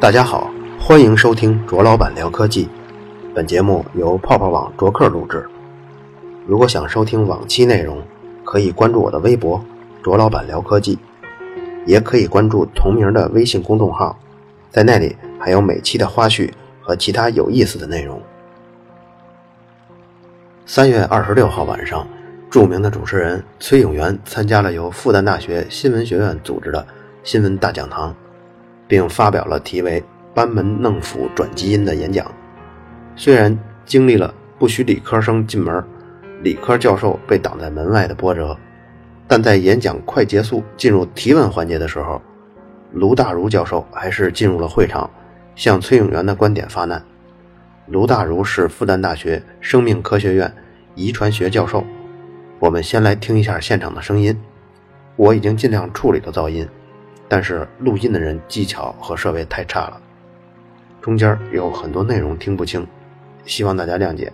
[0.00, 2.68] 大家好，欢迎收听卓老板聊科技。
[3.34, 5.44] 本节目由泡泡网卓克录制。
[6.46, 8.00] 如果想收听往期内容，
[8.44, 9.60] 可以关注我的微博
[10.04, 10.96] “卓老板聊科技”，
[11.84, 14.16] 也可以关注同名的微信公众号，
[14.70, 18.22] 在那里还有每期的花絮和其他有意思的内容。
[20.64, 22.06] 三月二十六号晚上，
[22.50, 26.84] 著名的主持人崔永元参加了由复旦大学新闻学院组织的
[27.22, 28.14] 新闻大讲堂。
[28.88, 30.02] 并发表了题为
[30.34, 32.28] “班门弄斧转基因”的演讲。
[33.14, 35.84] 虽然经历了不许理科生进门、
[36.42, 38.58] 理科教授被挡在门外的波折，
[39.28, 42.20] 但在演讲快结束、进入提问环节的时候，
[42.92, 45.08] 卢大儒教授还是进入了会场，
[45.54, 47.00] 向崔永元的观点发难。
[47.86, 50.52] 卢大儒是复旦大学生命科学院
[50.96, 51.84] 遗传学教授。
[52.60, 54.38] 我们先来听一下现场的声音，
[55.16, 56.68] 我已经尽量处理了噪音。
[57.26, 59.98] 但是录音的人技巧和设备太差了，
[61.00, 62.86] 中间有很多内容听不清，
[63.46, 64.30] 希望大家谅解。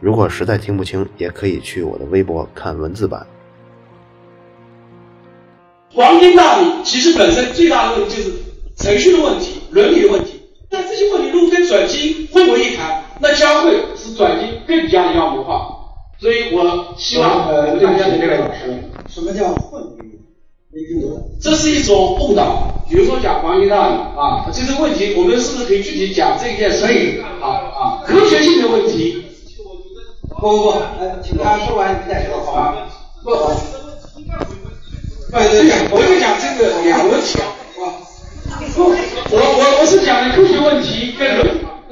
[0.00, 3.24] 如果实在听不清，也可以去我的微博看文字版。
[5.92, 8.32] 黄金大米其实本身最大的问题就是
[8.74, 10.42] 程序的问题、伦理的问题。
[10.68, 15.78] 那这些问题如果跟转基因混为一谈，那将会使转基因更加妖魔化。
[16.22, 20.78] 所以我希望呃，大家的，这位老师，什么叫混为？
[21.40, 27.20] 这是一种误导，比如说讲黄金大米啊，这个问题我们是不是可以具体讲这一件事情？
[27.42, 29.24] 啊啊，科学性的问题。
[30.28, 32.76] 不不不，呃，请他说完你再说好吗？
[33.24, 33.36] 不，不，
[35.32, 37.50] 对呀，我就讲这个两个问题啊。
[38.76, 38.92] 不，我
[39.34, 41.28] 我我是讲的科学问题跟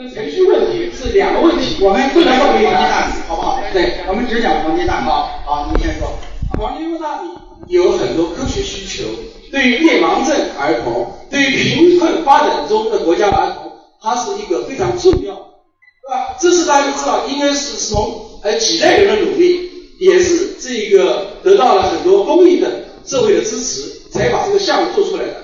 [0.00, 3.60] 跟程序问题是两个问题，我们不能说黄金大米，好不好？
[3.70, 5.06] 对，我们只讲黄金大米。
[5.06, 6.10] 好，好，您先说。
[6.58, 7.28] 黄金大米。
[7.66, 9.04] 有很多科学需求，
[9.52, 16.34] 对于夜盲症儿童，对于贫困发展中的国家儿童，它是一个非常重要，对吧？
[16.40, 19.70] 这是大家知道，应该是从呃几代人的努力，
[20.00, 22.70] 也是这个得到了很多公益的
[23.04, 25.34] 社会的支持，才把这个项目做出来的。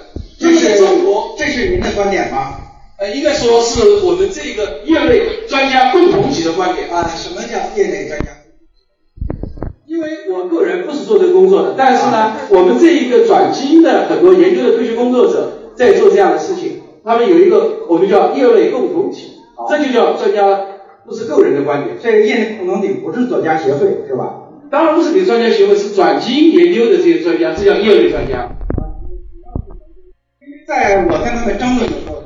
[0.40, 2.62] 这是中国，这是您的观点吗？
[2.98, 7.06] 呃，应该说是我们这个业内专家共同体的观点啊。
[7.08, 8.28] 什么叫业内专家？
[9.86, 19.32] 因为我个人不是做这个工作的，但是呢，我们这一个转基因的很多研究的科学工作者在做这样的事情，他们有一个我们叫业内共同体，
[19.68, 20.58] 这就叫专家，
[21.04, 21.96] 不是个人的观点。
[22.02, 24.42] 这个业内共同体不是专家协会是吧？
[24.70, 28.50] 当然不是你专家协会，是转基因研究的这些专家，这叫业内专家。
[30.40, 32.25] 因为在我跟他们争论的时候，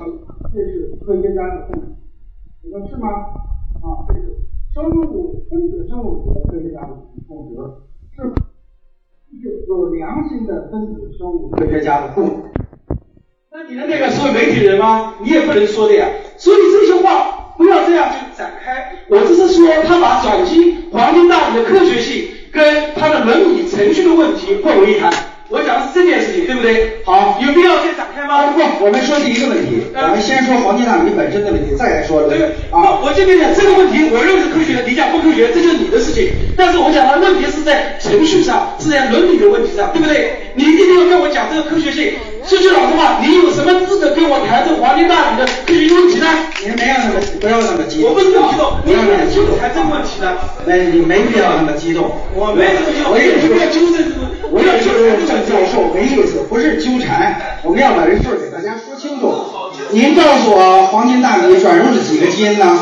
[0.52, 1.86] 这是科学家的共识，
[2.64, 3.08] 你说是吗？
[3.82, 4.36] 啊，这是。
[4.74, 6.88] 生物分子生物学科学家的
[7.28, 7.56] 共识
[8.16, 8.22] 是，
[9.40, 12.32] 是有良心的分子生物科学家的共识。
[13.52, 15.14] 那你的那个是媒体人吗？
[15.22, 16.08] 你也不能说的呀。
[16.36, 18.92] 所以这些话不要这样去展开。
[19.08, 25.29] 我只是说，他把转基因黄金大米的科学性跟他的伦理程序的问题混为一谈。
[25.50, 27.02] 我讲的是这件事情，对不对？
[27.04, 28.54] 好，有必要再展开吗？
[28.54, 32.38] 不，我们说第一个问题，我们先说黄金大米本身的问题，再来说对
[32.70, 33.02] 啊。
[33.02, 36.30] 我这边讲这个问题，我认为是科学的，你讲不科学，这就是你的事情。
[36.56, 40.54] 但是我讲的问题是在程序上，是在伦理的问题上，对不对？
[40.54, 42.14] 你一定要跟我讲这个科学性。
[42.46, 46.26] 说句老实话，你有什么资格跟我谈这个黄金大米的科学问题呢？
[46.62, 50.38] 你没有那么不要那么激动，我不是那么激动，不要那么激动，谈这个问题呢？
[50.64, 52.10] 没，你没必要那么激动。
[52.34, 54.09] 我没那么激动，我也是纠正
[54.40, 54.54] 这个。
[54.54, 59.44] 我也是郑教授，没意思，不是纠缠，我们要把这事儿给大家说清楚。
[59.90, 62.78] 您告诉我，黄金大米转入了几个基因呢？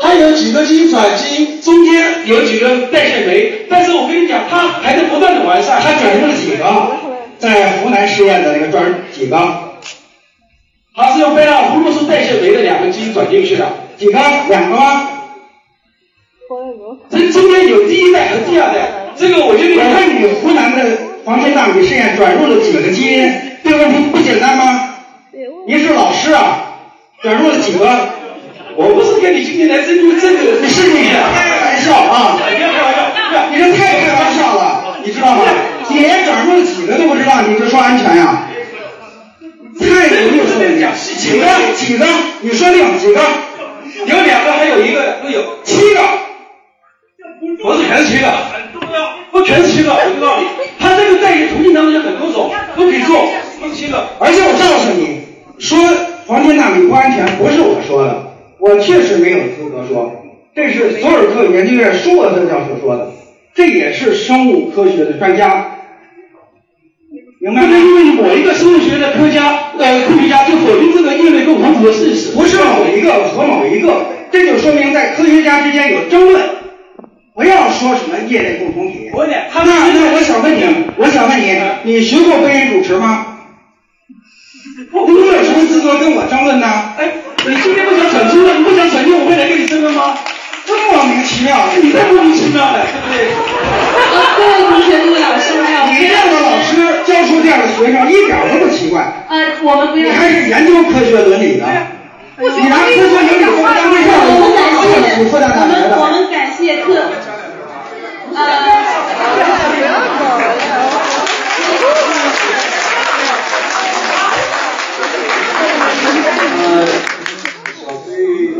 [0.00, 5.80] 它有几个基因转基因，中间有几个代谢酶，但是我跟你讲，它还在不断的完善。
[5.80, 6.64] 它转入了几个？
[7.38, 9.36] 在湖南实验的那个转几个？
[10.94, 14.12] 它是用贝拉胡芦素代谢酶的两个基因转进去的，几个？
[14.48, 15.10] 两个吗？
[17.10, 18.97] 这中间有第一代和第二代。
[19.18, 20.84] 这个我就我问你，湖南的
[21.24, 23.32] 黄金大米试验转入了几个基因？
[23.64, 24.94] 这个问题不简单吗？
[25.66, 26.78] 您是老师啊，
[27.20, 27.84] 转入了几个？
[28.76, 32.38] 我不是跟你今天来针对这个，你是你开玩笑啊！
[32.48, 35.42] 别开玩笑，你这太开玩笑了，你知道吗？
[35.88, 38.46] 你连转入了几个都不知道，你就说安全呀？
[39.80, 40.78] 太有意思了，你
[41.16, 41.46] 几个？
[41.74, 42.06] 几个？
[42.40, 43.20] 你说定几个？
[44.06, 46.00] 有两个，还有一个，都有七个。
[47.60, 48.32] 不是全是七个，
[49.42, 50.46] 全是七个，有个道理。
[50.78, 53.28] 它这个代谢途径当中有很多种，都可以做，
[53.60, 54.08] 不是七个。
[54.18, 55.20] 而且我告诉你，
[55.58, 55.78] 说
[56.26, 60.12] 黄金大米不安全，不是我说的，我确实没有资格说，
[60.54, 63.12] 这是索尔克研究院舒沃特教授说的，
[63.54, 65.74] 这也是生物科学的专家
[67.40, 67.68] 明白吗？
[67.70, 72.32] 因为某一个生物学的科家呃科学家就否定这个业内共同体的事实。
[72.36, 76.57] 不是某一个和某一个，这就说明在科学家之间有争论。
[77.38, 79.08] 不要说什么业内共同体。
[79.14, 81.54] 我点那那我想问你，我想问你，
[81.84, 83.38] 你学过播音主持吗？
[84.90, 86.66] 你有什么资格跟我争论呢？
[86.98, 87.06] 哎，
[87.46, 90.18] 你今天不想澄清了，你不想澄清，我会来跟你争论吗？
[90.66, 93.30] 这莫名其妙，你太莫名其妙了，对不对？
[93.30, 99.06] 呃，各位同学，各位老师，还有你这样的老师教出这样的学生，一点都不奇怪。
[99.30, 100.10] 呃，我们不要你。
[100.10, 101.62] 还是研究科学伦理的，
[102.34, 105.94] 你拿科学伦理当对象，我们感谢你复旦大学的。
[105.94, 107.08] 我们我们感谢课，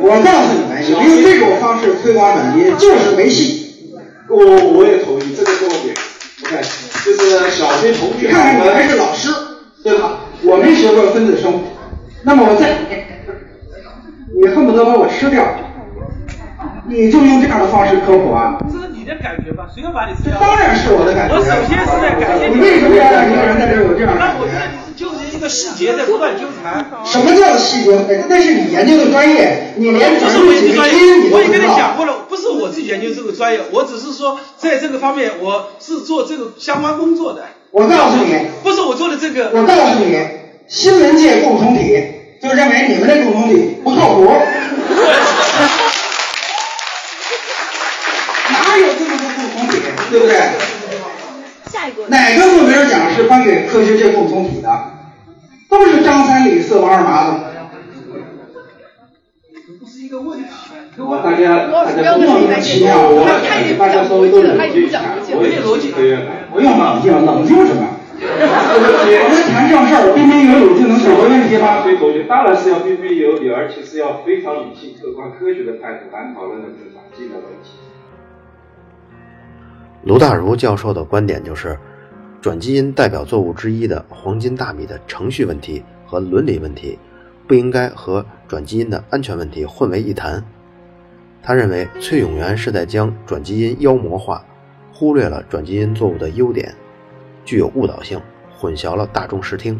[0.00, 3.92] 我告诉你们，你用这种方式推广转基因就是没戏。
[4.28, 5.94] 我我也同意这个观点。
[6.44, 6.62] OK，
[7.04, 9.28] 就是小学同学，看看你还是老师，
[9.82, 10.20] 对吧？
[10.44, 11.60] 我没学过分子生物，
[12.22, 12.78] 那么我在，
[14.34, 15.44] 你恨不得把我吃掉，
[16.86, 18.56] 你就用这样的方式科普啊？
[19.08, 19.66] 的感觉吧？
[19.74, 21.34] 谁要把你当然是我的感觉。
[21.34, 24.68] 我首先是在感谢你为什么要让一个人在这有这样的感那我觉得？
[24.68, 26.84] 你是纠结一个细节在不断纠缠。
[27.04, 27.96] 什么叫细节？
[27.96, 30.94] 哎那是你研究的专业，你连不转是我研究专业，
[31.32, 31.96] 我也跟你讲。
[31.96, 37.42] 过了，不是我自己研究这个专业，我只是说在这个方面我是做这个相关工作的。
[37.70, 39.50] 我告诉你，不是我做的这个。
[39.54, 40.18] 我告诉你，
[40.68, 41.96] 新闻界共同体
[42.42, 44.26] 就认为你们这共同体不靠谱。
[48.50, 50.36] 哪有这么多共同体，对不对？
[51.66, 52.08] 下一个。
[52.08, 54.68] 哪个诺贝尔奖是颁给科学界共同体的？
[55.68, 57.36] 都是张三李四王二麻子。
[59.78, 60.46] 不是一个问题。
[61.22, 66.48] 大家大家莫名其妙，我我大家稍微都冷静一下，我也逻辑可以来。
[66.50, 67.86] 不用冷静，冷静什么？
[68.18, 71.82] 我们谈正事儿，彬彬有礼就能解决问题吗？
[71.82, 77.78] 所以同学当然是要彬彬有礼，而且是要非常理性、客观、科学的态度来讨论这个环境的问题。
[80.08, 81.78] 卢大儒教授的观点就是，
[82.40, 86.98] 转基因代表作物之一的黄金大米的程序问题和伦理问题，
[87.46, 90.42] 不应该和转基因的安全问题混为一谈。
[91.42, 94.42] 他认为崔永元是在将转基因妖魔化，
[94.94, 96.74] 忽略了转基因作物的优点，
[97.44, 98.18] 具有误导性，
[98.58, 99.78] 混淆了大众视听。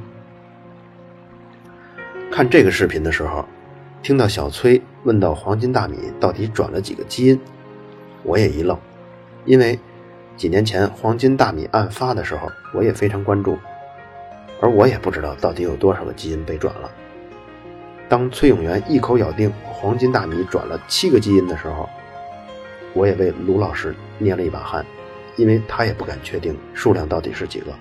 [2.30, 3.46] 看这个视频的时候，
[4.02, 7.40] 听到小崔问到黄金大米到底转了几个基因，
[8.24, 8.78] 我也一愣，
[9.46, 9.78] 因为
[10.38, 13.58] 几年前黄金大米案发的时候，我也非常关注，
[14.60, 16.88] 而我也不知道到底有多少个基因被转了。
[18.08, 21.88] 当崔永元一口咬定黄金大米转了七个基因的时候，
[22.94, 24.86] 我也为卢老师捏了一把汗，
[25.34, 27.72] 因为他也不敢确定数量到底是几个。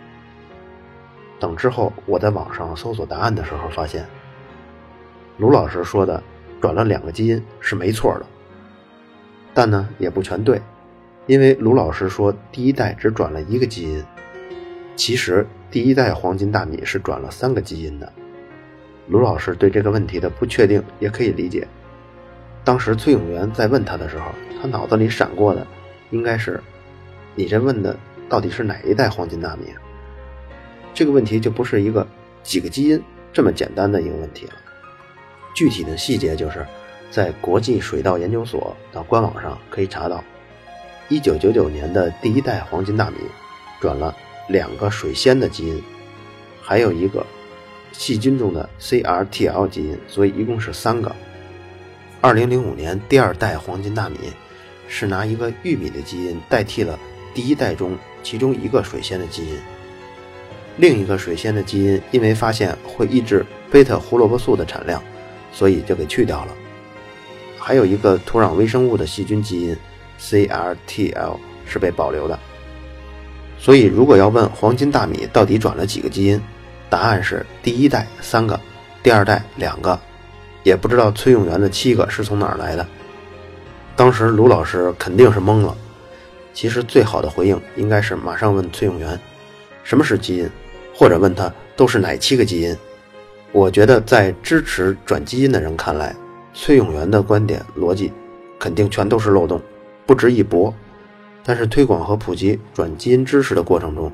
[1.39, 4.04] 等之后我在网上搜索答案的时候，发现
[5.38, 6.24] 卢老师说的
[6.59, 8.25] 转了两个基因是没错的，
[9.54, 10.59] 但呢也不全对，
[11.28, 14.04] 因为卢老师说第一代只转了一个基因，
[14.96, 18.12] 其实第一代黄金大米是转了三个基因的。
[19.08, 21.68] 卢老师对这个问题的不确定也可以理解。
[22.64, 24.26] 当时崔永元在问他的时候，
[24.62, 25.68] 他脑子里闪过的
[26.12, 26.62] 应该是：
[27.36, 27.98] 你这问的
[28.28, 29.74] 到底是哪一代黄金大米？
[30.94, 32.08] 这个问题就不是一个
[32.42, 34.54] 几个基因这么简单的一个问题了。
[35.54, 36.66] 具体的细节就是，
[37.12, 40.24] 在国际水稻研究所的官网上可以查到，
[41.09, 43.18] 一九九九年的第一代黄金大米
[43.80, 44.16] 转了
[44.49, 45.81] 两个水仙的基因，
[46.61, 47.26] 还有一个
[47.94, 51.16] 细菌中的 CRTL 基因，所以一共是三个。
[52.19, 54.18] 二零零五年第二代黄金大米
[54.90, 56.99] 是拿一个玉米的基因代替了
[57.33, 59.57] 第一代中其中一个水仙的基因，
[60.76, 65.02] 另一个水仙的基因因为发现会抑制贝塔胡萝卜素的产量，
[65.54, 66.54] 所以就给去掉了。
[67.57, 69.78] 还有一个土壤微生物的细菌基因
[70.19, 72.38] CRTL 是被保留的。
[73.59, 76.40] 所以，如果要问黄金大米到底转了几个基因，
[76.90, 78.59] 答案是第一代三个，
[79.02, 80.00] 第二代两个，
[80.64, 82.86] 也不知道崔永元的七个是从哪儿来的。
[83.95, 85.76] 当时卢老师肯定是懵了。
[86.54, 89.19] 其实最好的回应应该是马上问崔永元，
[89.83, 90.50] 什么是基因，
[90.94, 92.76] 或者问他都是哪七个基因。
[93.52, 96.16] 我觉得在支持转基因的人看来，
[96.54, 98.12] 崔永元的观点逻辑
[98.59, 99.62] 肯定全都是漏洞，
[100.07, 100.73] 不值一驳。
[101.44, 104.11] 但是推广和普及转基因知识的过程中，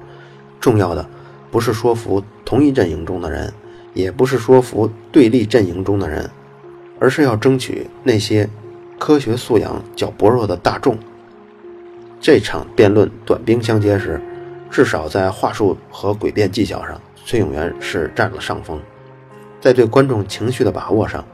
[0.60, 1.08] 重要的
[1.50, 3.52] 不是说服同一阵营中的人，
[3.94, 6.30] 也不是说服对立阵营中的人，
[7.00, 8.50] 而是要争取那些
[9.00, 10.98] 科学素养较薄弱的大众。
[12.22, 14.22] 这场辩论短兵相接时，
[14.70, 18.80] 至少在话术和诡辩技巧上崔永元是占了上风。
[19.60, 21.26] 在对观众情绪的把握上，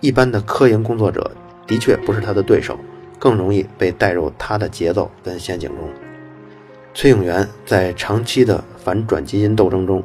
[0.00, 1.30] 一般的科研工作者
[1.66, 2.76] 的确不是他的对手，
[3.18, 5.78] 更容易被带入他的节奏跟陷阱中。
[6.94, 10.02] 崔永元在长期的反转基因斗争中，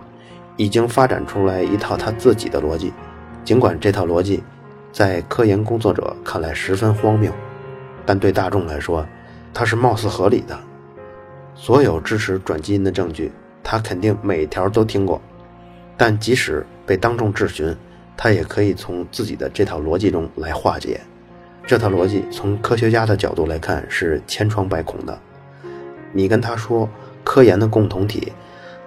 [0.57, 2.91] 已经发展出来一套他自己的逻辑，
[3.43, 4.43] 尽管这套逻辑
[4.91, 7.31] 在科研工作者看来十分荒谬，
[8.05, 9.05] 但对大众来说，
[9.53, 10.59] 它是貌似合理的。
[11.55, 13.31] 所有支持转基因的证据，
[13.63, 15.21] 他肯定每条都听过，
[15.95, 17.75] 但即使被当众质询，
[18.17, 20.99] 他也可以从自己的这套逻辑中来化解。
[21.65, 25.17] 这套逻辑从科学家的角度来看是千疮百孔的。
[26.11, 26.89] 你跟他说
[27.23, 28.33] 科研的共同体，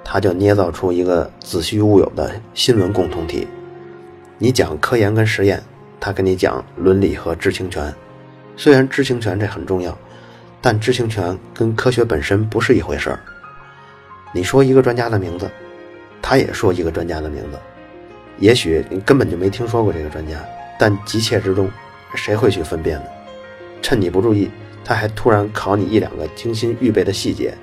[0.04, 3.48] 他就捏造出一个子虚乌有的新闻共同体。
[4.38, 5.62] 你讲科研跟实验，
[5.98, 7.92] 他跟你讲伦理和知情权。
[8.56, 9.96] 虽然知情权这很重要，
[10.60, 13.18] 但知情权跟科学本身不是一回事儿。
[14.32, 15.50] 你说一个专家的名字，
[16.20, 17.58] 他也说一个专家的名字。
[18.38, 20.34] 也许你根本就没听说过这个专家，
[20.78, 21.70] 但急切之中，
[22.14, 23.06] 谁会去分辨呢？
[23.82, 24.50] 趁你不注意，
[24.84, 27.54] 他还突然考你一两个精心预备的细节，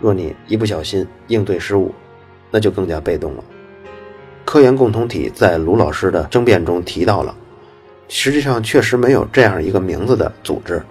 [0.00, 1.94] 若你一不小心应对失误，
[2.50, 3.44] 那就更加被动了。
[4.44, 7.34] 科研共同体在卢老师的争辩中提到了，
[8.08, 10.82] 实际上确实没有这样一个名字的组织。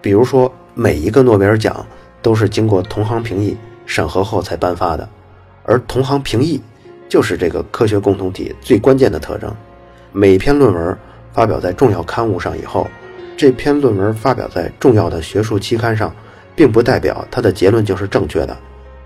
[0.00, 1.86] 比如说，每一个诺贝尔奖
[2.20, 3.56] 都是经过同行评议
[3.86, 5.08] 审核后才颁发的，
[5.64, 6.60] 而同行评议。
[7.06, 9.54] 就是这个科学共同体最关键的特征。
[10.10, 10.98] 每篇论文
[11.34, 12.86] 发表在重要刊物上以后，
[13.36, 16.14] 这篇论文发表在重要的学术期刊上，
[16.54, 18.56] 并不代表它的结论就是正确的，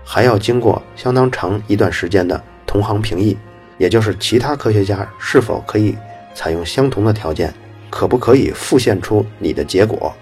[0.05, 3.35] 还要经过相当长一段时间的同行评议，
[3.79, 5.97] 也就是其他科学家是否可以
[6.35, 7.53] 采用相同的条件，
[7.89, 10.13] 可不可以复现出你的结果。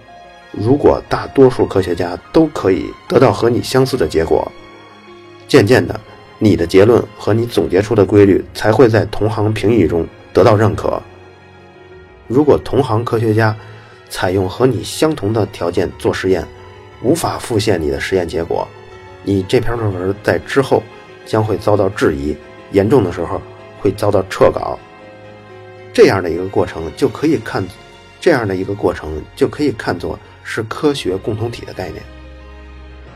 [0.54, 4.50] 如果大多数科学家都可以得到和你相似的结果，
[5.48, 6.00] 渐渐的。
[6.40, 11.02] 你的结论和你总结出的规律才会在同行评议中得到认可。
[12.28, 13.56] 如果同行科学家
[14.10, 16.46] 采用和你相同的条件做实验，
[17.02, 18.68] 无法复现你的实验结果，
[19.24, 20.84] 你这篇论文在之后
[21.26, 22.36] 将会遭到质疑，
[22.72, 23.42] 严重的时候
[23.80, 24.78] 会遭到撤稿。
[25.92, 27.66] 这样的一个过程就可以看，
[28.20, 32.04] 这样的一个过程就可以看作是科学共同体的概念。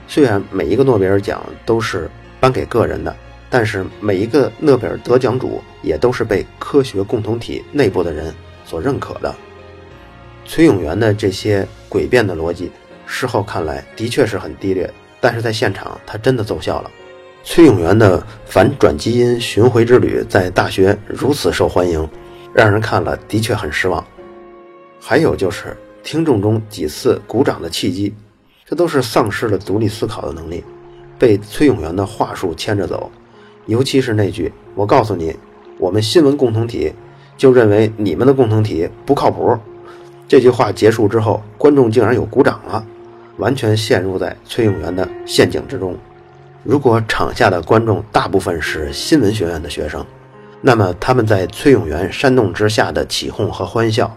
[0.07, 2.09] 虽然每一个诺贝尔奖都是。
[2.41, 3.15] 颁给个人的，
[3.51, 8.33] 但是每一个诺贝尔得奖主也都是被科学共同体内部的人
[8.71, 9.35] 所认可的。
[10.45, 12.71] 崔永元的这些诡辩的逻辑，
[13.05, 16.89] 事后看来的确是很低劣，但是在现场他真的奏效了。
[17.43, 22.07] 崔永元的反转基因巡回之旅在大学如此受欢迎，
[22.53, 24.01] 让人看了的确很失望。
[25.01, 28.13] 还有就是听众中几次鼓掌的契机，
[28.65, 30.63] 这都是丧失了独立思考的能力。
[31.19, 33.11] 被崔永元的话术牵着走，
[33.65, 35.35] 尤其是那句“我告诉你，
[35.77, 36.93] 我们新闻共同体
[37.41, 39.57] 就认为你们的共同体不靠谱”，
[40.29, 42.85] 这句话结束之后，观众竟然有鼓掌了，
[43.37, 45.97] 完全陷入在崔永元的陷阱之中。
[46.63, 50.05] 如果场下的观众大部分是新闻学院的学生，
[50.61, 54.15] 那么他们在崔永元煽动之下的起哄和欢笑，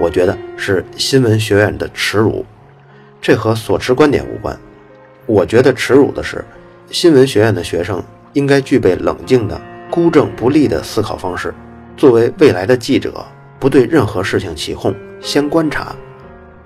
[0.00, 2.46] 我觉得是新闻学院的耻辱，
[3.20, 4.58] 这和所持观点无关。
[5.26, 6.42] 我觉得耻辱的是，
[6.90, 8.02] 新闻学院的学生
[8.32, 11.52] 应该具备冷静的、孤正不立的思考方式。
[11.96, 13.24] 作为未来的记者，
[13.58, 15.94] 不对任何事情起哄，先观察，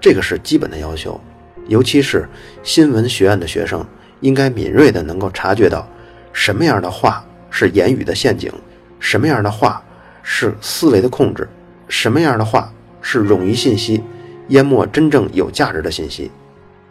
[0.01, 1.21] 这个是基本的要求。
[1.67, 2.29] 尤其是
[2.63, 3.85] 新闻学院的学生，
[4.21, 5.87] 应该敏锐地能够察觉到，
[6.33, 8.53] 什么样的话是言语的陷阱，
[8.99, 9.83] 什么样的话
[10.23, 11.49] 是思维的控制，
[11.89, 14.03] 什么样的话是冗余信息，
[14.49, 16.31] 淹没真正有价值的信息。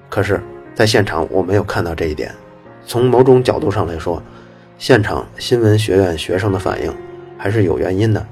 [0.09, 0.41] 可是。
[0.75, 2.31] 在现场，我没有看到这一点。
[2.85, 4.21] 从某种角度上来说，
[4.77, 6.93] 现场新闻学院学生的反应
[7.37, 8.25] 还是有原因的。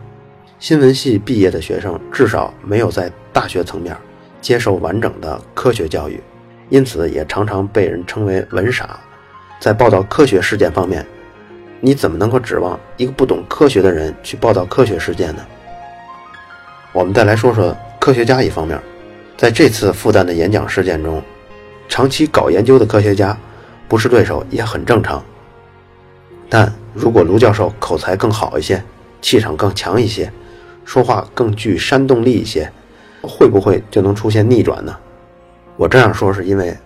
[0.59, 3.95] 新闻系毕业的学生至少没有在大学层面
[4.41, 6.19] 接受完整的科学教育，
[6.69, 9.00] 因此也常常被人称为“文傻”。
[9.59, 11.05] 在报道科学事件方面，
[11.79, 15.45] 你怎么能够指望一个不懂科学的人去报道科学事件呢？
[16.91, 18.79] 我们再来说说科学家一方面，
[19.38, 21.21] 在这次复旦的演讲事件中。
[21.88, 23.38] 长期搞研究的科学家，
[23.88, 25.24] 不是对手也很正常。
[26.50, 28.83] 但如果卢教授口才更好一些，
[29.25, 30.32] 气场更强一些，
[30.86, 32.72] 说话更具煽动力一些，
[33.24, 34.96] 会不会就能出现逆转呢？
[35.77, 36.77] 我这样说是因为，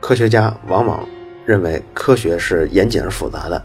[0.00, 1.06] 科学家往往
[1.44, 3.62] 认为科学是严谨而复杂的，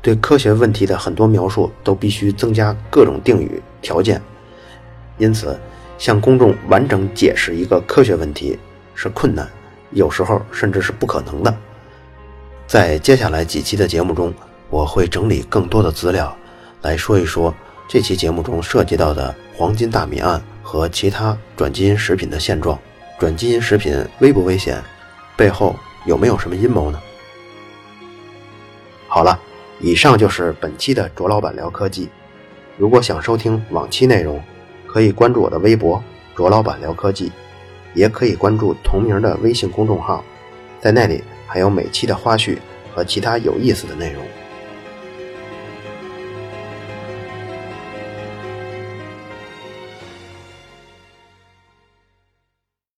[0.00, 4.22] 对科学问题的很多描述都必须增加各种定语条件，
[5.18, 5.60] 因此
[5.98, 8.58] 向公众完整解释一个科学问题
[8.94, 9.46] 是困难。
[9.90, 11.54] 有时候甚至是不可能的。
[12.66, 14.32] 在接下来几期的节目中，
[14.70, 16.34] 我会整理更多的资料，
[16.80, 17.54] 来说一说
[17.88, 22.76] 这期节目中涉及到的黄金大米案和其他转基因食品的现状。
[23.18, 24.82] 转基因食品危不危险？
[25.36, 27.00] 背后有没有什么阴谋呢？
[29.06, 29.38] 好了，
[29.80, 32.08] 以上就是本期的卓老板聊科技。
[32.76, 34.42] 如果想收听往期内容，
[34.86, 36.02] 可以关注我的微博
[36.34, 37.30] “卓老板聊科技”，
[37.94, 40.24] 也可以关注同名的微信公众号，
[40.80, 42.58] 在那里还有每期的花絮
[42.92, 44.22] 和其他有意思的内容。